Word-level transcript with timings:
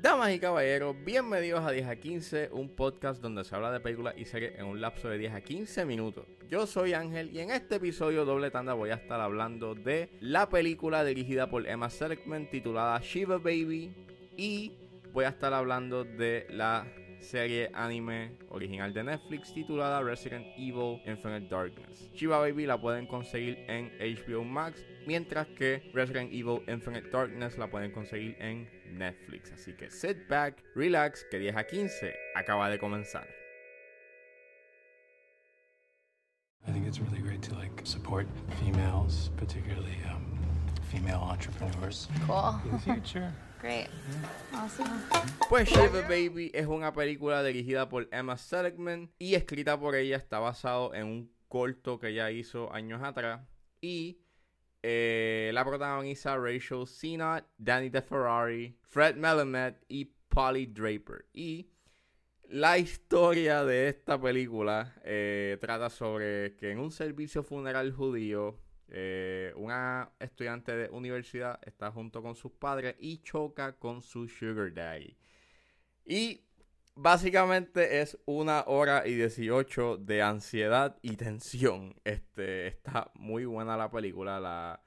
Damas 0.00 0.32
y 0.32 0.38
caballeros, 0.38 0.96
bienvenidos 1.04 1.62
a 1.62 1.70
10 1.70 1.86
a 1.86 1.96
15, 1.96 2.48
un 2.52 2.70
podcast 2.70 3.20
donde 3.20 3.44
se 3.44 3.54
habla 3.54 3.70
de 3.70 3.80
películas 3.80 4.14
y 4.16 4.24
series 4.24 4.58
en 4.58 4.64
un 4.64 4.80
lapso 4.80 5.10
de 5.10 5.18
10 5.18 5.34
a 5.34 5.42
15 5.42 5.84
minutos. 5.84 6.24
Yo 6.48 6.66
soy 6.66 6.94
Ángel 6.94 7.36
y 7.36 7.40
en 7.40 7.50
este 7.50 7.74
episodio 7.74 8.24
doble 8.24 8.50
tanda 8.50 8.72
voy 8.72 8.88
a 8.88 8.94
estar 8.94 9.20
hablando 9.20 9.74
de 9.74 10.08
la 10.20 10.48
película 10.48 11.04
dirigida 11.04 11.50
por 11.50 11.68
Emma 11.68 11.90
Seligman 11.90 12.48
titulada 12.48 12.98
Shiva 13.00 13.36
Baby 13.36 13.92
y 14.38 14.72
voy 15.12 15.26
a 15.26 15.28
estar 15.28 15.52
hablando 15.52 16.04
de 16.04 16.46
la 16.48 16.86
serie 17.20 17.70
anime 17.74 18.36
original 18.50 18.92
de 18.92 19.04
Netflix 19.04 19.52
titulada 19.52 20.02
Resident 20.02 20.46
Evil 20.56 21.00
Infinite 21.06 21.48
Darkness. 21.48 22.10
Shiva 22.14 22.38
Baby 22.38 22.66
la 22.66 22.80
pueden 22.80 23.06
conseguir 23.06 23.58
en 23.68 23.90
HBO 23.98 24.44
Max, 24.44 24.84
mientras 25.06 25.46
que 25.48 25.90
Resident 25.94 26.32
Evil 26.32 26.62
Infinite 26.68 27.10
Darkness 27.10 27.58
la 27.58 27.68
pueden 27.68 27.92
conseguir 27.92 28.36
en 28.40 28.68
Netflix. 28.92 29.52
Así 29.52 29.72
que 29.72 29.90
sit 29.90 30.28
back, 30.28 30.62
relax, 30.74 31.24
que 31.30 31.38
10 31.38 31.56
a 31.56 31.64
15 31.64 32.14
acaba 32.34 32.68
de 32.70 32.78
comenzar. 32.78 33.26
I 36.66 36.72
think 36.72 36.86
it's 36.86 37.00
really 37.00 37.20
great 37.20 37.42
to 37.42 37.54
like 37.54 37.84
support 37.84 38.26
females, 38.62 39.30
particularly 39.36 39.96
um, 40.12 40.24
female 40.90 41.20
entrepreneurs. 41.20 42.06
Cool. 42.26 42.60
In 42.64 42.70
the 42.72 42.78
future. 42.78 43.34
Great. 43.62 43.88
Awesome. 44.52 44.88
Pues 45.48 45.68
Shiva 45.68 46.02
Baby 46.02 46.50
es 46.54 46.66
una 46.66 46.92
película 46.92 47.42
dirigida 47.42 47.88
por 47.88 48.08
Emma 48.10 48.38
Seligman 48.38 49.10
y 49.18 49.34
escrita 49.34 49.78
por 49.78 49.94
ella. 49.94 50.16
Está 50.16 50.38
basado 50.38 50.94
en 50.94 51.06
un 51.06 51.32
corto 51.48 51.98
que 51.98 52.08
ella 52.08 52.30
hizo 52.30 52.72
años 52.72 53.02
atrás. 53.02 53.42
Y 53.80 54.22
eh, 54.82 55.50
la 55.52 55.64
protagoniza 55.64 56.36
Rachel 56.36 56.86
Sennott, 56.86 57.44
Danny 57.58 57.90
DeFerrari, 57.90 58.78
Fred 58.82 59.16
Melamed 59.16 59.74
y 59.88 60.06
Polly 60.28 60.66
Draper. 60.66 61.26
Y 61.34 61.70
la 62.48 62.78
historia 62.78 63.64
de 63.64 63.88
esta 63.88 64.20
película 64.20 64.94
eh, 65.04 65.58
trata 65.60 65.90
sobre 65.90 66.56
que 66.56 66.70
en 66.70 66.78
un 66.78 66.90
servicio 66.90 67.42
funeral 67.42 67.92
judío 67.92 68.58
eh, 68.92 69.52
una 69.56 70.10
estudiante 70.18 70.76
de 70.76 70.90
universidad 70.90 71.60
está 71.64 71.92
junto 71.92 72.22
con 72.22 72.34
sus 72.34 72.52
padres 72.52 72.96
y 72.98 73.18
choca 73.22 73.76
con 73.78 74.02
su 74.02 74.28
sugar 74.28 74.72
daddy. 74.74 75.16
Y 76.04 76.44
básicamente 76.94 78.00
es 78.00 78.18
una 78.26 78.64
hora 78.66 79.06
y 79.06 79.14
18 79.14 79.98
de 79.98 80.22
ansiedad 80.22 80.98
y 81.02 81.16
tensión. 81.16 81.94
Este, 82.04 82.66
está 82.66 83.10
muy 83.14 83.44
buena 83.44 83.76
la 83.76 83.90
película. 83.90 84.40
La 84.40 84.82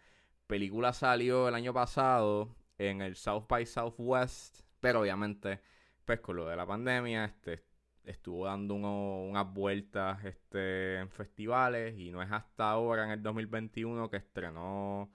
película 0.48 0.94
salió 0.94 1.48
el 1.48 1.56
año 1.56 1.74
pasado 1.74 2.56
en 2.78 3.02
el 3.02 3.16
South 3.16 3.46
by 3.48 3.66
Southwest, 3.66 4.62
pero 4.80 5.02
obviamente, 5.02 5.62
pues 6.06 6.20
con 6.20 6.36
lo 6.36 6.46
de 6.46 6.56
la 6.56 6.68
pandemia, 6.68 7.26
este, 7.26 7.64
estuvo 8.06 8.46
dando 8.46 8.76
uno- 8.76 9.24
unas 9.24 9.54
vueltas 9.54 10.24
este, 10.26 10.98
en 11.00 11.10
festivales 11.10 11.98
y 11.98 12.12
no 12.12 12.22
es 12.22 12.32
hasta 12.32 12.72
ahora, 12.72 13.06
en 13.06 13.12
el 13.12 13.24
2021, 13.24 14.10
que 14.10 14.18
estrenó 14.18 15.12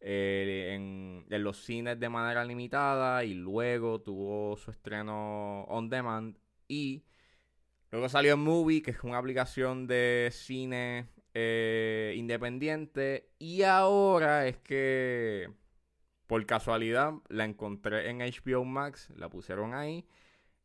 eh, 0.00 0.72
en, 0.74 1.26
en 1.30 1.44
los 1.44 1.58
cines 1.64 1.98
de 2.00 2.08
manera 2.08 2.44
limitada 2.44 3.24
y 3.24 3.34
luego 3.34 4.00
tuvo 4.02 4.56
su 4.56 4.70
estreno 4.70 5.64
on 5.64 5.88
demand 5.90 6.36
y 6.68 7.04
luego 7.90 8.08
salió 8.08 8.34
en 8.34 8.40
Movie, 8.40 8.82
que 8.82 8.90
es 8.92 9.02
una 9.04 9.18
aplicación 9.18 9.86
de 9.86 10.28
cine 10.32 11.08
eh, 11.34 12.14
independiente 12.16 13.30
y 13.38 13.62
ahora 13.62 14.46
es 14.46 14.58
que 14.58 15.50
por 16.26 16.44
casualidad 16.46 17.14
la 17.28 17.44
encontré 17.44 18.10
en 18.10 18.22
HBO 18.22 18.64
Max, 18.64 19.10
la 19.16 19.28
pusieron 19.30 19.74
ahí 19.74 20.06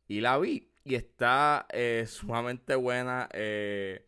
y 0.08 0.20
la 0.20 0.38
vi. 0.38 0.70
Y 0.84 0.94
está 0.94 1.66
eh, 1.72 2.04
sumamente 2.06 2.74
buena. 2.76 3.28
eh, 3.32 4.06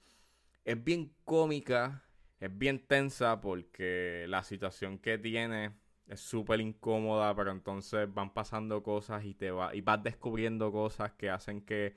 es 0.64 0.84
bien 0.84 1.12
cómica. 1.24 2.04
Es 2.40 2.56
bien 2.56 2.86
tensa 2.86 3.40
porque 3.40 4.26
la 4.28 4.42
situación 4.44 4.98
que 4.98 5.18
tiene 5.18 5.72
es 6.06 6.20
súper 6.20 6.60
incómoda. 6.60 7.34
Pero 7.34 7.52
entonces 7.52 8.12
van 8.12 8.32
pasando 8.34 8.82
cosas 8.82 9.24
y 9.24 9.34
te 9.34 9.50
va, 9.50 9.74
y 9.74 9.80
vas 9.80 10.02
descubriendo 10.02 10.72
cosas 10.72 11.12
que 11.14 11.30
hacen 11.30 11.62
que 11.62 11.96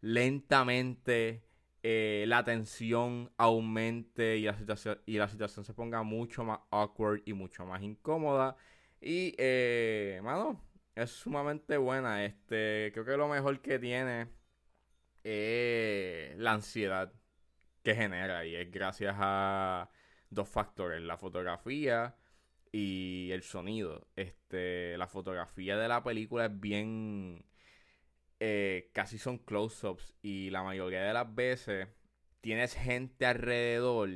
lentamente 0.00 1.44
eh, 1.82 2.24
la 2.28 2.44
tensión 2.44 3.30
aumente 3.36 4.38
y 4.38 4.44
la, 4.44 4.56
situación, 4.58 5.00
y 5.06 5.18
la 5.18 5.28
situación 5.28 5.64
se 5.66 5.74
ponga 5.74 6.02
mucho 6.02 6.44
más 6.44 6.60
awkward 6.70 7.22
y 7.26 7.34
mucho 7.34 7.66
más 7.66 7.82
incómoda. 7.82 8.56
Y, 9.00 9.34
eh, 9.38 10.20
mano, 10.24 10.62
es 10.94 11.10
sumamente 11.10 11.76
buena. 11.76 12.24
Este, 12.24 12.90
creo 12.92 13.04
que 13.04 13.16
lo 13.16 13.28
mejor 13.28 13.60
que 13.60 13.78
tiene 13.78 14.28
es 15.24 16.36
la 16.38 16.52
ansiedad 16.52 17.12
que 17.82 17.94
genera. 17.94 18.46
Y 18.46 18.56
es 18.56 18.70
gracias 18.70 19.14
a 19.18 19.90
dos 20.30 20.48
factores: 20.48 21.02
la 21.02 21.16
fotografía 21.18 22.16
y 22.72 23.30
el 23.32 23.42
sonido. 23.42 24.08
Este, 24.16 24.96
la 24.98 25.06
fotografía 25.08 25.76
de 25.78 25.88
la 25.88 26.02
película 26.04 26.46
es 26.46 26.60
bien. 26.60 27.44
eh, 28.40 28.90
casi 28.92 29.18
son 29.18 29.38
close-ups. 29.38 30.14
Y 30.22 30.50
la 30.50 30.62
mayoría 30.62 31.02
de 31.04 31.12
las 31.14 31.34
veces 31.34 31.88
tienes 32.40 32.74
gente 32.74 33.26
alrededor. 33.26 34.10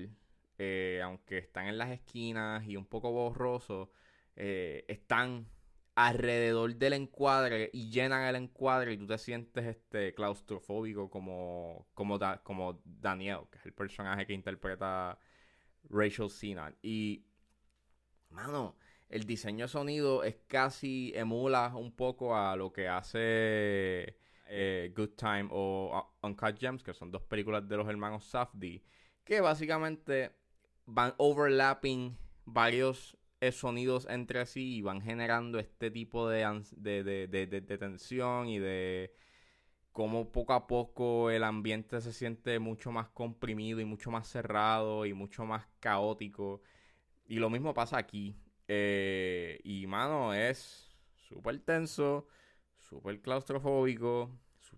eh, 0.59 1.00
aunque 1.05 1.39
están 1.39 1.66
en 1.69 1.78
las 1.78 1.91
esquinas 1.91 2.65
y 2.66 2.77
un 2.77 2.87
poco 2.87 3.10
borroso. 3.12 3.91
eh, 4.37 4.84
están 4.89 5.49
alrededor 6.00 6.76
del 6.76 6.92
encuadre 6.92 7.70
y 7.72 7.91
llenan 7.91 8.22
el 8.22 8.36
encuadre 8.36 8.92
y 8.92 8.98
tú 8.98 9.09
te 9.09 9.19
sientes 9.19 9.64
este 9.66 10.14
claustrofóbico 10.14 11.10
como 11.10 11.88
como, 11.92 12.19
Da- 12.19 12.41
como 12.44 12.81
Daniel, 12.84 13.41
que 13.50 13.59
es 13.59 13.66
el 13.66 13.72
personaje 13.72 14.25
que 14.25 14.32
interpreta 14.32 15.19
Rachel 15.91 16.31
Sennott. 16.31 16.76
Y 16.82 17.25
mano, 18.31 18.76
el 19.09 19.25
diseño 19.25 19.64
de 19.64 19.69
sonido 19.69 20.22
es 20.22 20.36
casi 20.47 21.12
emula 21.16 21.75
un 21.75 21.91
poco 21.91 22.36
a 22.36 22.54
lo 22.54 22.72
que 22.72 22.86
hace 22.86 24.16
eh, 24.47 24.92
Good 24.94 25.16
Time 25.16 25.48
o 25.50 26.15
Uncut 26.22 26.59
Gems, 26.60 26.84
que 26.84 26.94
son 26.94 27.10
dos 27.10 27.22
películas 27.22 27.69
de 27.69 27.76
los 27.76 27.88
hermanos 27.88 28.25
Safdie, 28.25 28.84
que 29.25 29.41
básicamente 29.41 30.30
van 30.86 31.12
overlapping 31.19 32.16
varios 32.44 33.17
sonidos 33.53 34.06
entre 34.10 34.47
sí 34.47 34.76
y 34.78 34.82
van 34.82 35.00
generando 35.03 35.59
este 35.59 35.91
tipo 35.91 36.28
de, 36.28 36.44
de, 36.76 37.04
de- 37.04 37.47
de- 37.47 37.78
tensión 37.78 38.49
y 38.49 38.59
de 38.59 39.12
cómo 39.93 40.31
poco 40.32 40.53
a 40.54 40.66
poco 40.66 41.31
el 41.31 41.44
ambiente 41.44 42.00
se 42.00 42.12
siente 42.12 42.59
mucho 42.59 42.93
más 42.93 43.09
comprimido 43.10 43.81
y 43.81 43.84
mucho 43.84 44.10
más 44.10 44.28
cerrado 44.28 45.06
y 45.06 45.12
mucho 45.15 45.44
más 45.44 45.66
caótico. 45.81 46.62
Y 47.27 47.37
lo 47.38 47.50
mismo 47.50 47.75
pasa 47.75 47.98
aquí. 47.98 48.37
Eh, 48.69 49.60
y 49.65 49.87
mano, 49.87 50.34
es 50.34 50.97
súper 51.28 51.60
tenso, 51.60 52.27
súper 52.78 53.21
claustrofóbico, 53.21 54.31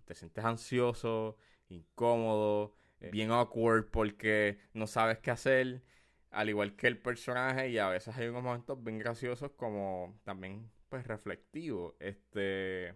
te 0.05 0.15
sientes 0.15 0.43
ansioso, 0.45 1.37
incómodo, 1.69 2.75
eh, 2.99 3.09
bien 3.11 3.31
awkward 3.31 3.89
porque 3.89 4.59
no 4.73 4.87
sabes 4.87 5.19
qué 5.19 5.31
hacer 5.31 5.83
al 6.31 6.49
igual 6.49 6.75
que 6.75 6.87
el 6.87 6.97
personaje, 6.97 7.69
y 7.69 7.77
a 7.77 7.89
veces 7.89 8.15
hay 8.17 8.27
unos 8.27 8.43
momentos 8.43 8.83
bien 8.83 8.97
graciosos 8.99 9.51
como 9.51 10.19
también 10.23 10.71
pues 10.89 11.05
reflectivos. 11.07 11.93
Este 11.99 12.95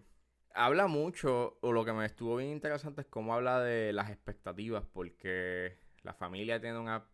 habla 0.54 0.86
mucho, 0.86 1.58
o 1.60 1.72
lo 1.72 1.84
que 1.84 1.92
me 1.92 2.06
estuvo 2.06 2.36
bien 2.36 2.50
interesante 2.50 3.02
es 3.02 3.06
cómo 3.08 3.34
habla 3.34 3.60
de 3.60 3.92
las 3.92 4.10
expectativas, 4.10 4.84
porque 4.92 5.78
la 6.02 6.14
familia 6.14 6.60
tiene 6.60 6.78
una, 6.78 7.06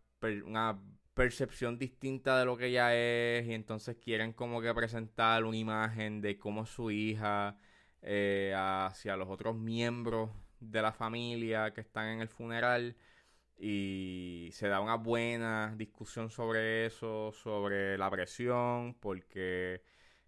una 0.45 0.81
percepción 1.13 1.77
distinta 1.77 2.39
de 2.39 2.45
lo 2.45 2.57
que 2.57 2.67
ella 2.67 2.95
es, 2.95 3.45
y 3.45 3.53
entonces 3.53 3.97
quieren 3.97 4.33
como 4.33 4.61
que 4.61 4.73
presentar 4.73 5.43
una 5.43 5.57
imagen 5.57 6.21
de 6.21 6.37
cómo 6.39 6.63
es 6.63 6.69
su 6.69 6.89
hija 6.89 7.57
eh, 8.01 8.53
hacia 8.55 9.17
los 9.17 9.29
otros 9.29 9.55
miembros 9.55 10.31
de 10.59 10.81
la 10.81 10.93
familia 10.93 11.73
que 11.73 11.81
están 11.81 12.07
en 12.07 12.21
el 12.21 12.29
funeral 12.29 12.95
y 13.57 14.49
se 14.53 14.67
da 14.67 14.81
una 14.81 14.95
buena 14.95 15.73
discusión 15.77 16.29
sobre 16.29 16.85
eso, 16.85 17.31
sobre 17.31 17.97
la 17.97 18.09
presión, 18.09 18.95
porque 18.95 19.81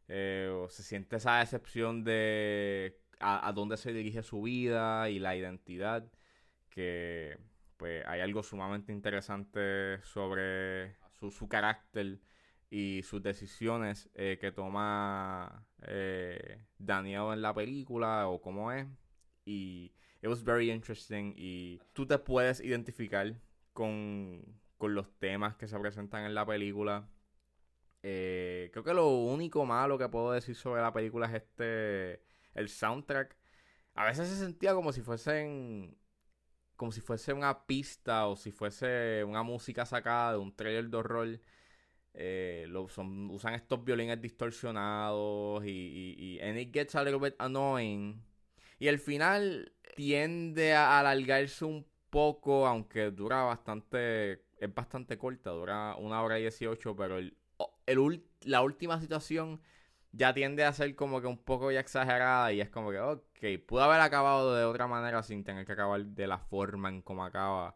eh, 0.08 0.66
se 0.70 0.84
siente 0.84 1.18
esa 1.18 1.40
decepción 1.40 2.04
de 2.04 3.00
a, 3.20 3.52
dónde 3.54 3.78
se 3.78 3.94
dirige 3.94 4.24
su 4.24 4.42
vida 4.42 5.10
y 5.10 5.20
la 5.20 5.36
identidad, 5.36 6.12
que 6.70 7.38
pues 7.78 8.06
hay 8.08 8.22
algo 8.22 8.44
sumamente 8.44 8.92
interesante 8.94 10.02
sobre 10.04 10.96
su, 11.20 11.32
su 11.32 11.48
carácter 11.48 12.20
y 12.70 13.04
sus 13.04 13.22
decisiones 13.22 14.10
eh, 14.16 14.38
que 14.40 14.52
toma 14.52 15.66
eh, 15.84 16.66
Daniel 16.78 17.34
en 17.34 17.42
la 17.42 17.54
película 17.54 18.28
o 18.28 18.42
cómo 18.42 18.72
es. 18.72 18.88
Y 19.46 19.94
it 20.26 20.28
was 20.28 20.44
very 20.44 20.72
interesting 20.72 21.36
y 21.38 21.80
tú 21.94 22.08
te 22.08 22.18
puedes 22.18 22.60
identificar 22.60 23.40
con, 23.74 24.44
con 24.76 24.96
los 24.96 25.08
temas 25.20 25.56
que 25.56 25.68
se 25.68 25.78
presentan 25.78 26.26
en 26.26 26.34
la 26.34 26.44
película. 26.48 27.08
Eh, 28.02 28.72
creo 28.74 28.84
que 28.84 28.96
lo 28.96 29.08
único 29.08 29.68
malo 29.68 30.00
que 30.00 30.10
puedo 30.10 30.32
decir 30.32 30.56
sobre 30.56 30.82
la 30.82 30.92
película 30.92 31.28
es 31.28 31.34
este. 31.36 32.24
El 32.56 32.70
soundtrack. 32.70 33.38
A 33.94 34.06
veces 34.06 34.28
se 34.30 34.38
sentía 34.38 34.74
como 34.74 34.92
si 34.92 35.02
fuesen. 35.02 35.96
Como 36.76 36.92
si 36.92 37.02
fuese 37.02 37.32
una 37.32 37.68
pista 37.68 38.26
o 38.26 38.36
si 38.36 38.52
fuese 38.52 39.24
una 39.24 39.44
música 39.44 39.86
sacada 39.86 40.32
de 40.32 40.38
un 40.40 40.56
trailer 40.56 40.90
de 40.90 40.98
horror. 40.98 41.40
Eh, 42.16 42.68
usan 42.74 43.54
estos 43.54 43.84
violines 43.84 44.20
distorsionados 44.20 45.66
y, 45.66 45.70
y, 45.70 46.16
y 46.18 46.40
and 46.40 46.58
it 46.58 46.74
gets 46.74 46.96
a 46.96 47.04
little 47.04 47.20
bit 47.20 47.36
annoying. 47.38 48.24
Y 48.80 48.88
el 48.88 49.00
final 49.00 49.74
tiende 49.96 50.74
a 50.74 51.00
alargarse 51.00 51.66
un 51.66 51.86
poco, 52.10 52.68
aunque 52.68 53.12
dura 53.12 53.44
bastante, 53.44 54.44
es 54.58 54.74
bastante 54.74 55.18
corta, 55.18 55.52
dura 55.52 55.96
una 55.96 56.22
hora 56.22 56.38
y 56.40 56.44
dieciocho, 56.44 56.96
pero 56.96 57.18
el, 57.18 57.38
el, 57.86 58.24
la 58.42 58.62
última 58.62 59.00
situación 59.00 59.62
ya 60.12 60.34
tiende 60.34 60.64
a 60.64 60.74
ser 60.74 60.96
como 60.96 61.22
que 61.22 61.28
un 61.28 61.38
poco 61.38 61.72
ya 61.72 61.80
exagerada 61.82 62.52
y 62.54 62.62
es 62.62 62.70
como 62.70 62.92
que, 62.92 63.00
ok, 63.00 63.66
pudo 63.68 63.84
haber 63.84 64.02
acabado 64.02 64.56
de 64.56 64.64
otra 64.66 64.88
manera 64.88 65.24
sin 65.24 65.44
tener 65.44 65.66
que 65.66 65.74
acabar 65.74 66.06
de 66.06 66.28
la 66.28 66.40
forma 66.40 66.90
en 66.90 67.02
como 67.02 67.26
acaba. 67.26 67.76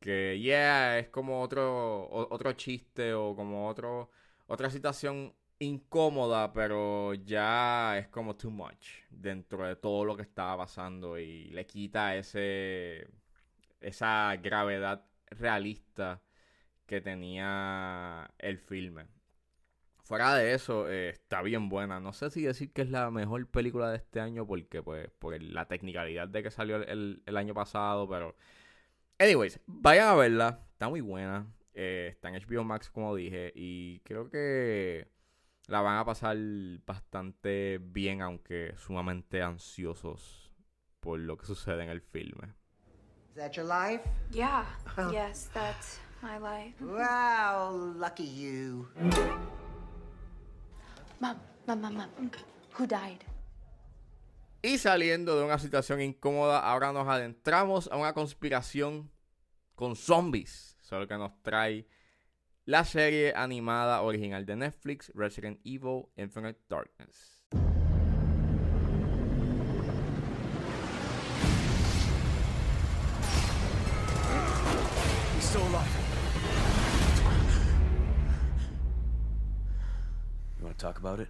Que, 0.00 0.38
yeah, 0.40 0.98
es 0.98 1.08
como 1.08 1.42
otro, 1.42 2.08
otro 2.10 2.52
chiste 2.52 3.14
o 3.14 3.34
como 3.36 3.68
otro, 3.68 4.10
otra 4.46 4.70
situación 4.70 5.34
incómoda, 5.58 6.52
pero 6.52 7.14
ya 7.14 7.98
es 7.98 8.08
como 8.08 8.36
too 8.36 8.50
much 8.50 9.04
dentro 9.10 9.66
de 9.66 9.76
todo 9.76 10.04
lo 10.04 10.16
que 10.16 10.22
estaba 10.22 10.64
pasando 10.64 11.18
y 11.18 11.46
le 11.50 11.66
quita 11.66 12.16
ese 12.16 13.08
esa 13.80 14.36
gravedad 14.36 15.04
realista 15.30 16.22
que 16.86 17.00
tenía 17.00 18.30
el 18.38 18.58
filme. 18.58 19.06
Fuera 20.02 20.34
de 20.36 20.54
eso, 20.54 20.88
eh, 20.88 21.10
está 21.10 21.42
bien 21.42 21.68
buena. 21.68 21.98
No 22.00 22.12
sé 22.12 22.30
si 22.30 22.42
decir 22.42 22.72
que 22.72 22.82
es 22.82 22.90
la 22.90 23.10
mejor 23.10 23.46
película 23.48 23.90
de 23.90 23.96
este 23.96 24.20
año 24.20 24.46
porque, 24.46 24.82
pues, 24.82 25.10
por 25.18 25.40
la 25.42 25.66
tecnicalidad 25.66 26.28
de 26.28 26.42
que 26.44 26.50
salió 26.50 26.76
el, 26.76 27.22
año 27.36 27.54
pasado, 27.54 28.08
pero... 28.08 28.36
Anyways, 29.18 29.60
vayan 29.66 30.08
a 30.08 30.14
verla. 30.14 30.60
Está 30.72 30.88
muy 30.88 31.00
buena. 31.00 31.46
Eh, 31.74 32.08
está 32.12 32.28
en 32.28 32.36
HBO 32.36 32.64
Max, 32.64 32.90
como 32.90 33.16
dije. 33.16 33.52
Y 33.56 34.00
creo 34.00 34.30
que 34.30 35.08
la 35.66 35.80
van 35.80 35.98
a 35.98 36.04
pasar 36.04 36.36
bastante 36.86 37.78
bien, 37.82 38.22
aunque 38.22 38.74
sumamente 38.76 39.42
ansiosos 39.42 40.52
por 41.00 41.18
lo 41.18 41.36
que 41.36 41.46
sucede 41.46 41.84
en 41.84 41.90
el 41.90 42.00
filme. 42.00 42.54
Is 43.30 43.36
that 43.36 43.52
your 43.52 43.66
life? 43.66 44.02
Yeah. 44.30 44.64
Yes, 45.12 45.50
that's 45.52 45.98
my 46.22 46.38
life. 46.38 46.74
Wow, 46.80 47.94
lucky 47.98 48.24
you. 48.24 48.88
Mom, 51.20 51.36
mom, 51.66 51.80
mom, 51.80 51.96
mom. 51.96 52.30
Who 52.78 52.86
died? 52.86 53.22
Y 54.62 54.78
saliendo 54.78 55.38
de 55.38 55.44
una 55.44 55.58
situación 55.58 56.00
incómoda, 56.00 56.60
ahora 56.60 56.92
nos 56.92 57.06
adentramos 57.06 57.88
a 57.92 57.96
una 57.96 58.14
conspiración 58.14 59.10
con 59.74 59.96
zombies. 59.96 60.76
Solo 60.80 61.06
que 61.06 61.16
nos 61.16 61.32
trae 61.42 61.86
la 62.66 62.84
serie 62.84 63.32
animada 63.36 64.02
original 64.02 64.44
de 64.44 64.56
Netflix, 64.56 65.12
Resident 65.14 65.60
Evil 65.64 66.08
Infinite 66.16 66.58
Darkness. 66.68 67.40
He's 75.34 75.44
still 75.44 75.62
alive. 75.62 75.86
You 80.58 80.64
want 80.64 80.76
to 80.76 80.84
talk 80.84 80.98
about 80.98 81.20
it? 81.20 81.28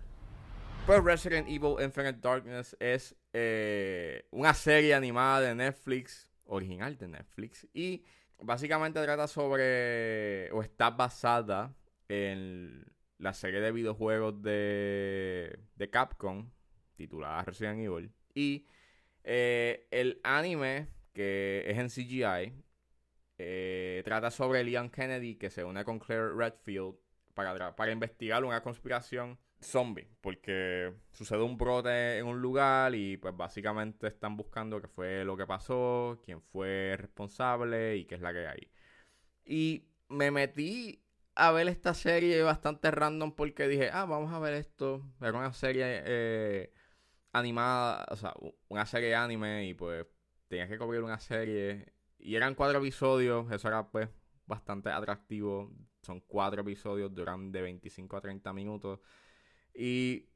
Pues 0.87 1.03
Resident 1.03 1.49
Evil 1.49 1.79
Infinite 1.81 2.23
Darkness 2.23 2.75
es 2.81 3.15
eh, 3.35 4.23
una 4.31 4.55
serie 4.55 4.95
animada 4.95 5.43
de 5.43 5.55
Netflix, 5.55 6.31
original 6.47 6.97
de 6.97 7.09
Netflix, 7.09 7.67
y 7.75 8.05
básicamente 8.39 9.03
trata 9.03 9.27
sobre, 9.27 10.51
o 10.53 10.63
está 10.63 10.91
basada 10.91 11.75
en 12.09 12.85
la 13.19 13.33
serie 13.33 13.61
de 13.61 13.73
videojuegos 13.73 14.43
de, 14.43 15.59
de 15.75 15.91
Capcom, 15.91 16.51
titulada 16.97 17.43
Resident 17.45 17.81
Evil, 17.81 18.13
y 18.35 18.67
eh, 19.25 19.89
el 19.91 20.21
anime, 20.23 20.89
que 21.13 21.65
es 21.67 21.79
en 21.79 21.89
CGI, 21.89 22.53
eh, 23.39 24.03
trata 24.05 24.31
sobre 24.31 24.65
Leon 24.65 24.91
Kennedy 24.91 25.37
que 25.37 25.51
se 25.51 25.63
une 25.63 25.85
con 25.85 25.99
Claire 25.99 26.33
Redfield 26.35 26.97
para, 27.37 27.77
para 27.77 27.93
investigar 27.93 28.45
una 28.45 28.63
conspiración 28.63 29.39
zombie, 29.61 30.09
porque 30.21 30.93
sucede 31.13 31.43
un 31.43 31.57
brote 31.57 32.19
en 32.19 32.27
un 32.27 32.41
lugar 32.41 32.95
y 32.95 33.17
pues 33.19 33.37
básicamente 33.37 34.09
están 34.09 34.37
buscando 34.37 34.81
qué 34.81 34.89
fue 34.89 35.25
lo 35.25 35.37
que 35.37 35.47
pasó, 35.47 36.21
quién 36.25 36.43
fue 36.43 36.97
responsable 36.99 37.97
y 37.97 38.07
qué 38.07 38.17
es 38.17 38.21
la 38.21 38.33
que 38.33 38.47
hay. 38.47 38.71
Y 39.45 39.89
me 40.09 40.31
metí 40.31 41.03
a 41.35 41.53
ver 41.53 41.69
esta 41.69 41.95
serie 41.95 42.43
bastante 42.43 42.91
random 42.91 43.33
porque 43.33 43.69
dije, 43.69 43.91
ah, 43.93 44.07
vamos 44.07 44.33
a 44.33 44.39
ver 44.39 44.55
esto. 44.55 45.03
Era 45.21 45.39
una 45.39 45.53
serie 45.53 46.03
eh, 46.05 46.73
animada, 47.33 48.07
o 48.11 48.17
sea, 48.17 48.35
una 48.69 48.87
serie 48.87 49.15
anime 49.15 49.67
y 49.67 49.75
pues 49.75 50.07
tenía 50.49 50.69
que 50.69 50.79
cubrir 50.79 51.03
una 51.03 51.19
serie. 51.19 51.93
Y 52.19 52.35
eran 52.37 52.55
cuatro 52.55 52.79
episodios, 52.79 53.51
eso 53.53 53.69
era 53.69 53.91
pues 53.91 54.09
bastante 54.47 54.91
atractivo. 54.91 55.71
Son 56.07 56.21
cuatro 56.21 56.61
episodios, 56.63 57.13
duran 57.13 57.51
de 57.51 57.63
25 57.63 58.17
a 58.17 58.21
30 58.21 58.53
minutos. 58.53 59.01
Y 59.75 60.29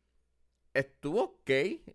estuvo 0.75 1.23
ok. 1.23 1.51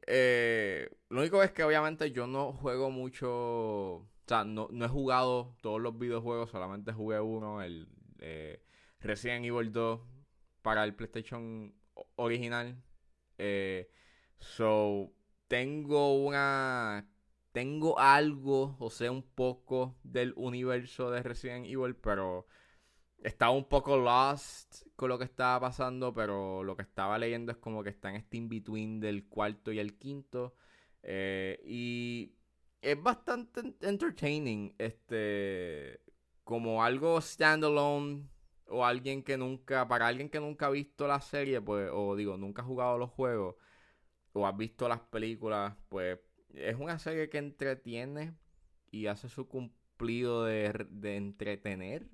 Eh, 0.08 0.90
lo 1.10 1.20
único 1.20 1.44
es 1.44 1.52
que 1.52 1.64
obviamente 1.64 2.12
yo 2.12 2.26
no 2.26 2.54
juego 2.54 2.90
mucho. 2.90 3.28
O 3.28 4.08
sea, 4.28 4.46
no, 4.46 4.70
no 4.72 4.86
he 4.86 4.90
jugado 4.90 5.56
todos 5.62 5.82
los 5.82 5.98
videojuegos, 6.00 6.50
solamente 6.50 6.94
jugué 6.94 7.20
uno, 7.20 7.62
el 7.62 7.88
eh, 8.20 8.64
Resident 9.02 9.46
Evil 9.46 9.72
2 9.72 10.02
para 10.62 10.84
el 10.84 10.96
PlayStation 10.96 11.76
original. 12.16 12.82
Eh, 13.38 13.90
so, 14.40 15.12
tengo 15.48 16.16
una. 16.26 17.10
Tengo 17.52 18.00
algo, 18.00 18.78
o 18.80 18.90
sea, 18.90 19.12
un 19.12 19.24
poco 19.24 19.98
del 20.04 20.34
universo 20.38 21.12
de 21.12 21.24
Resident 21.24 21.66
Evil, 21.66 21.96
pero 21.96 22.48
estaba 23.26 23.52
un 23.52 23.66
poco 23.66 23.98
lost 23.98 24.86
con 24.96 25.10
lo 25.10 25.18
que 25.18 25.26
estaba 25.26 25.60
pasando, 25.60 26.14
pero 26.14 26.64
lo 26.64 26.76
que 26.76 26.84
estaba 26.84 27.18
leyendo 27.18 27.52
es 27.52 27.58
como 27.58 27.84
que 27.84 27.90
está 27.90 28.10
en 28.10 28.18
este 28.18 28.38
in-between 28.38 29.00
del 29.00 29.28
cuarto 29.28 29.72
y 29.72 29.80
el 29.80 29.98
quinto. 29.98 30.56
Eh, 31.02 31.60
y 31.66 32.36
es 32.82 33.02
bastante 33.02 33.76
entertaining, 33.82 34.76
este, 34.78 36.02
como 36.44 36.84
algo 36.84 37.20
standalone 37.20 38.30
o 38.68 38.86
alguien 38.86 39.24
que 39.24 39.38
nunca, 39.38 39.88
para 39.88 40.08
alguien 40.08 40.30
que 40.30 40.40
nunca 40.40 40.68
ha 40.68 40.70
visto 40.70 41.08
la 41.08 41.20
serie, 41.22 41.62
pues, 41.62 41.90
o 41.92 42.16
digo, 42.16 42.38
nunca 42.38 42.62
ha 42.62 42.66
jugado 42.66 42.98
los 42.98 43.10
juegos, 43.12 43.56
o 44.34 44.46
ha 44.46 44.52
visto 44.52 44.88
las 44.88 45.02
películas, 45.02 45.76
pues, 45.90 46.20
es 46.54 46.76
una 46.76 47.00
serie 47.00 47.30
que 47.30 47.40
entretiene 47.40 48.36
y 48.92 49.08
hace 49.08 49.30
su 49.30 49.48
cumplido 49.48 50.46
de, 50.46 50.86
de 50.90 51.18
entretener. 51.18 52.08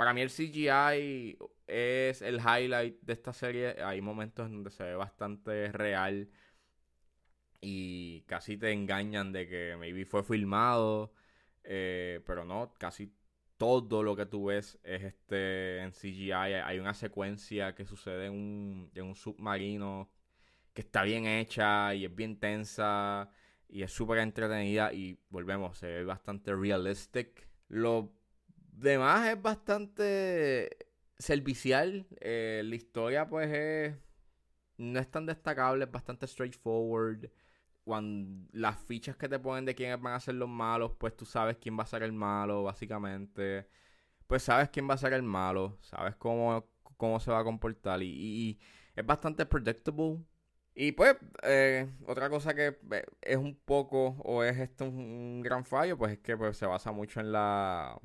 Para 0.00 0.14
mí 0.14 0.22
el 0.22 0.30
CGI 0.30 1.36
es 1.66 2.22
el 2.22 2.40
highlight 2.40 3.02
de 3.02 3.12
esta 3.12 3.34
serie. 3.34 3.82
Hay 3.82 4.00
momentos 4.00 4.46
en 4.46 4.54
donde 4.54 4.70
se 4.70 4.82
ve 4.82 4.94
bastante 4.94 5.70
real 5.72 6.30
y 7.60 8.22
casi 8.22 8.56
te 8.56 8.72
engañan 8.72 9.30
de 9.30 9.46
que 9.46 9.76
maybe 9.78 10.06
fue 10.06 10.24
filmado, 10.24 11.12
eh, 11.64 12.22
pero 12.24 12.46
no, 12.46 12.72
casi 12.78 13.12
todo 13.58 14.02
lo 14.02 14.16
que 14.16 14.24
tú 14.24 14.46
ves 14.46 14.78
es 14.84 15.02
este 15.02 15.80
en 15.80 15.92
CGI. 15.92 16.32
Hay 16.32 16.78
una 16.78 16.94
secuencia 16.94 17.74
que 17.74 17.84
sucede 17.84 18.28
en 18.28 18.32
un, 18.32 18.90
en 18.94 19.04
un 19.04 19.14
submarino 19.14 20.10
que 20.72 20.80
está 20.80 21.02
bien 21.02 21.26
hecha 21.26 21.94
y 21.94 22.06
es 22.06 22.16
bien 22.16 22.40
tensa 22.40 23.28
y 23.68 23.82
es 23.82 23.92
súper 23.92 24.20
entretenida 24.20 24.94
y 24.94 25.20
volvemos, 25.28 25.76
se 25.76 25.88
ve 25.88 26.04
bastante 26.06 26.54
realistic. 26.54 27.46
Lo 27.68 28.18
demás 28.80 29.28
es 29.28 29.40
bastante 29.40 30.76
servicial. 31.18 32.06
Eh, 32.20 32.62
la 32.64 32.74
historia, 32.74 33.28
pues, 33.28 33.50
es, 33.52 33.94
no 34.78 34.98
es 35.00 35.10
tan 35.10 35.26
destacable, 35.26 35.84
es 35.84 35.90
bastante 35.92 36.26
straightforward. 36.26 37.30
Cuando 37.84 38.48
las 38.52 38.78
fichas 38.78 39.16
que 39.16 39.28
te 39.28 39.38
ponen 39.38 39.64
de 39.64 39.74
quiénes 39.74 40.00
van 40.00 40.14
a 40.14 40.20
ser 40.20 40.34
los 40.36 40.48
malos, 40.48 40.92
pues 40.98 41.16
tú 41.16 41.24
sabes 41.26 41.56
quién 41.58 41.78
va 41.78 41.84
a 41.84 41.86
ser 41.86 42.02
el 42.02 42.12
malo, 42.12 42.64
básicamente. 42.64 43.68
Pues 44.26 44.42
sabes 44.44 44.70
quién 44.70 44.88
va 44.88 44.94
a 44.94 44.98
ser 44.98 45.12
el 45.14 45.22
malo, 45.22 45.78
sabes 45.82 46.16
cómo, 46.16 46.70
cómo 46.96 47.20
se 47.20 47.30
va 47.30 47.40
a 47.40 47.44
comportar. 47.44 48.02
Y, 48.02 48.60
es 48.96 49.06
bastante 49.06 49.46
predictable. 49.46 50.18
Y 50.74 50.92
pues, 50.92 51.16
eh, 51.42 51.88
otra 52.06 52.30
cosa 52.30 52.54
que 52.54 52.78
eh, 52.92 53.04
es 53.22 53.36
un 53.36 53.56
poco, 53.56 54.16
o 54.24 54.42
es 54.44 54.58
esto 54.58 54.84
un, 54.84 55.42
gran 55.42 55.64
fallo, 55.64 55.98
pues 55.98 56.12
es 56.12 56.18
que 56.20 56.36
pues, 56.36 56.56
se 56.56 56.66
basa 56.66 56.92
mucho 56.92 57.20
en 57.20 57.32
la 57.32 57.98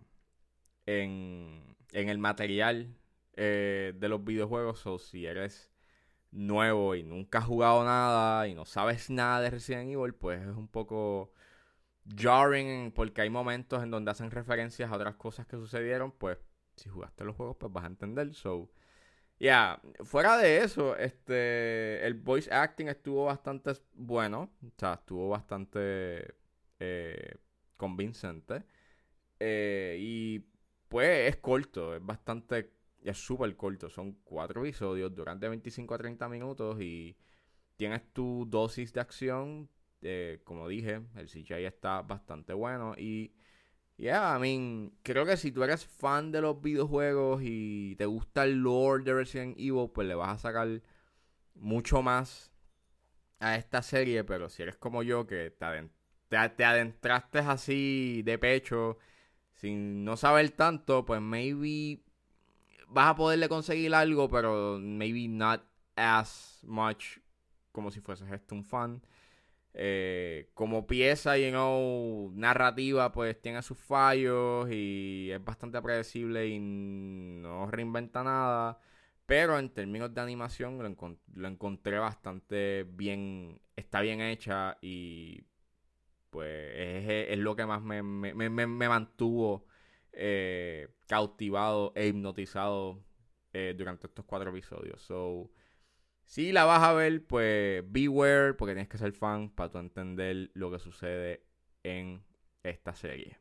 en, 0.85 1.75
en 1.91 2.09
el 2.09 2.17
material 2.17 2.95
eh, 3.33 3.93
de 3.95 4.09
los 4.09 4.23
videojuegos. 4.23 4.85
O 4.87 4.99
si 4.99 5.25
eres 5.25 5.71
nuevo 6.31 6.95
y 6.95 7.03
nunca 7.03 7.39
has 7.39 7.45
jugado 7.45 7.83
nada 7.85 8.47
y 8.47 8.53
no 8.55 8.65
sabes 8.65 9.09
nada 9.09 9.41
de 9.41 9.49
Resident 9.51 9.89
Evil, 9.91 10.13
pues 10.13 10.41
es 10.41 10.55
un 10.55 10.67
poco 10.67 11.33
jarring 12.15 12.91
porque 12.91 13.21
hay 13.21 13.29
momentos 13.29 13.83
en 13.83 13.91
donde 13.91 14.11
hacen 14.11 14.31
referencias 14.31 14.91
a 14.91 14.95
otras 14.95 15.15
cosas 15.15 15.47
que 15.47 15.57
sucedieron, 15.57 16.11
pues 16.11 16.37
si 16.75 16.89
jugaste 16.89 17.23
los 17.23 17.35
juegos 17.35 17.57
pues 17.59 17.71
vas 17.71 17.85
a 17.85 17.87
entender. 17.87 18.33
So, 18.33 18.69
ya, 19.39 19.81
fuera 20.03 20.37
de 20.37 20.59
eso, 20.59 20.95
este, 20.97 22.05
el 22.05 22.15
voice 22.15 22.51
acting 22.53 22.87
estuvo 22.87 23.25
bastante 23.25 23.73
bueno, 23.93 24.51
o 24.65 24.71
sea, 24.77 24.95
estuvo 24.95 25.29
bastante 25.29 26.35
eh, 26.79 27.35
convincente. 27.77 28.63
Eh, 29.39 29.97
y 29.99 30.45
pues 30.95 31.27
es 31.29 31.35
corto, 31.41 31.93
es 31.93 32.05
bastante, 32.05 32.71
es 33.03 33.17
súper 33.17 33.53
corto, 33.57 33.89
son 33.89 34.13
cuatro 34.23 34.61
episodios 34.61 35.13
durante 35.13 35.49
25 35.49 35.93
a 35.93 35.97
30 35.97 36.29
minutos 36.29 36.79
y 36.79 37.17
tienes 37.75 38.13
tu 38.13 38.45
dosis 38.47 38.93
de 38.93 39.01
acción, 39.01 39.69
eh, 40.01 40.39
como 40.45 40.69
dije, 40.69 41.01
el 41.17 41.27
CGI 41.27 41.65
está 41.65 42.01
bastante 42.01 42.53
bueno 42.53 42.93
y... 42.97 43.33
Yeah, 43.97 44.37
I 44.37 44.39
mean, 44.39 44.93
creo 45.03 45.25
que 45.25 45.35
si 45.35 45.51
tú 45.51 45.63
eres 45.63 45.85
fan 45.85 46.31
de 46.31 46.39
los 46.39 46.61
videojuegos 46.61 47.41
y 47.43 47.97
te 47.97 48.05
gusta 48.05 48.45
el 48.45 48.61
lore 48.61 49.03
de 49.03 49.13
Resident 49.13 49.57
Evil, 49.57 49.89
pues 49.93 50.07
le 50.07 50.15
vas 50.15 50.35
a 50.35 50.37
sacar 50.37 50.81
mucho 51.55 52.01
más 52.01 52.53
a 53.39 53.57
esta 53.57 53.81
serie, 53.81 54.23
pero 54.23 54.47
si 54.47 54.63
eres 54.63 54.77
como 54.77 55.03
yo, 55.03 55.27
que 55.27 55.51
te, 55.51 56.49
te, 56.49 56.63
adentraste 56.63 57.39
así 57.39 58.21
de 58.23 58.37
pecho, 58.37 58.97
sin 59.55 60.03
no 60.05 60.17
saber 60.17 60.51
tanto, 60.51 61.05
pues 61.05 61.21
maybe 61.21 62.01
vas 62.87 63.09
a 63.09 63.15
poderle 63.15 63.49
conseguir 63.49 63.93
algo, 63.95 64.29
pero 64.29 64.79
maybe 64.79 65.27
not 65.27 65.63
as 65.95 66.59
much 66.63 67.19
como 67.71 67.91
si 67.91 68.01
fueses 68.01 68.31
este 68.31 68.53
un 68.55 68.63
fan. 68.63 69.01
Eh, 69.77 70.51
como 70.53 70.87
pieza, 70.87 71.37
you 71.37 71.49
know, 71.49 72.31
narrativa, 72.33 73.11
pues 73.11 73.41
tiene 73.41 73.61
sus 73.61 73.77
fallos 73.77 74.69
y 74.71 75.29
es 75.31 75.43
bastante 75.43 75.81
predecible 75.81 76.47
y 76.47 76.59
no 76.59 77.69
reinventa 77.69 78.23
nada. 78.23 78.79
Pero 79.25 79.59
en 79.59 79.69
términos 79.69 80.13
de 80.13 80.21
animación 80.21 80.77
lo, 80.77 81.47
encontré 81.47 81.99
bastante 81.99 82.83
bien, 82.83 83.59
está 83.75 84.01
bien 84.01 84.21
hecha 84.21 84.77
y 84.81 85.43
pues 86.35 87.29
es, 87.29 87.37
lo 87.37 87.55
que 87.55 87.65
más 87.65 87.81
me, 87.81 88.01
mantuvo 88.89 89.65
eh, 90.11 90.89
cautivado 91.07 91.93
e 91.95 92.07
hipnotizado 92.07 92.99
eh, 93.53 93.73
durante 93.77 94.07
estos 94.07 94.25
cuatro 94.25 94.49
episodios. 94.49 95.01
So, 95.01 95.49
si 96.25 96.51
la 96.51 96.65
vas 96.65 96.83
a 96.83 96.91
ver, 96.91 97.25
pues 97.25 97.89
beware, 97.89 98.53
porque 98.53 98.73
tienes 98.73 98.89
que 98.89 98.97
ser 98.97 99.13
fan 99.13 99.49
para 99.49 99.71
tú 99.71 99.77
entender 99.77 100.51
lo 100.55 100.69
que 100.71 100.79
sucede 100.79 101.45
en 101.83 102.21
esta 102.63 102.93
serie. 102.93 103.37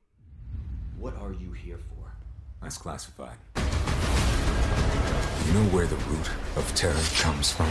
What 0.96 1.14
are 1.16 1.34
you 1.34 1.52
here 1.52 1.78
for? 1.78 2.12
That's 2.60 2.78
classified. 2.78 3.38
You 5.46 5.52
know 5.52 5.68
where 5.74 5.88
the 5.88 5.96
root 5.96 6.30
of 6.56 6.72
terror 6.76 6.94
comes 7.20 7.50
from? 7.50 7.66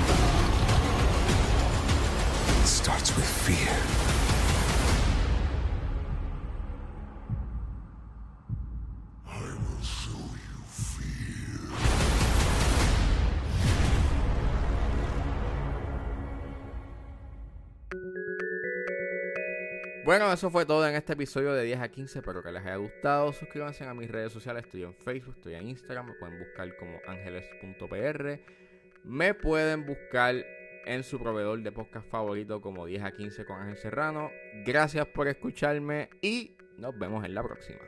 It 2.62 2.68
starts 2.68 3.15
with 3.15 3.25
fear. 3.25 4.23
Bueno, 20.06 20.34
eso 20.34 20.52
fue 20.52 20.66
todo 20.66 20.86
en 20.86 20.96
este 20.96 21.14
episodio 21.14 21.54
de 21.54 21.64
10 21.64 21.80
a 21.80 21.88
15. 21.88 22.20
Espero 22.20 22.44
que 22.44 22.52
les 22.52 22.62
haya 22.62 22.76
gustado. 22.76 23.32
Suscríbanse 23.32 23.86
a 23.86 23.94
mis 23.94 24.12
redes 24.12 24.34
sociales. 24.34 24.66
Estoy 24.66 24.84
en 24.84 24.94
Facebook, 24.94 25.36
estoy 25.38 25.54
en 25.54 25.70
Instagram. 25.70 26.08
Me 26.08 26.14
pueden 26.16 26.40
buscar 26.40 26.76
como 26.76 27.00
ángeles.pr. 27.08 28.40
Me 29.06 29.34
pueden 29.34 29.86
buscar 29.86 30.36
en 30.86 31.04
su 31.04 31.18
proveedor 31.20 31.64
de 31.64 31.72
podcast 31.72 32.06
favorito 32.10 32.60
como 32.60 32.86
10 32.86 33.02
a 33.02 33.12
15 33.14 33.46
con 33.46 33.62
Ángel 33.62 33.78
Serrano. 33.78 34.30
Gracias 34.66 35.08
por 35.08 35.30
escucharme 35.30 36.10
y 36.22 36.58
nos 36.78 37.00
vemos 37.00 37.24
en 37.24 37.34
la 37.34 37.42
próxima. 37.42 37.80